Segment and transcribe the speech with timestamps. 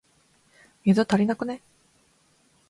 [0.83, 1.61] 水、足りなくね？